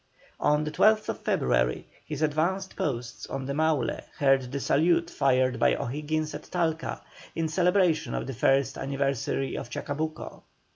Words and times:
On 0.39 0.63
the 0.63 0.71
12th 0.71 1.15
February 1.19 1.85
his 2.03 2.23
advanced 2.23 2.75
posts 2.75 3.27
on 3.27 3.45
the 3.45 3.53
Maule 3.53 3.99
heard 4.17 4.51
the 4.51 4.59
salute 4.59 5.11
fired 5.11 5.59
by 5.59 5.75
O'Higgins 5.75 6.33
at 6.33 6.45
Talca, 6.49 7.03
in 7.35 7.47
celebration 7.47 8.15
of 8.15 8.25
the 8.25 8.33
first 8.33 8.79
anniversary 8.79 9.55
of 9.55 9.69
Chacabuco. 9.69 10.41